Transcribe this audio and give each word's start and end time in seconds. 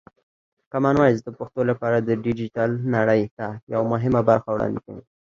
کامن 0.71 0.95
وایس 0.97 1.19
د 1.23 1.29
پښتو 1.39 1.61
لپاره 1.69 1.97
د 2.01 2.09
ډیجیټل 2.25 2.71
نړۍ 2.95 3.21
ته 3.37 3.45
یوه 3.73 3.85
مهمه 3.93 4.21
برخه 4.29 4.49
وړاندې 4.51 4.79
کوي. 4.85 5.03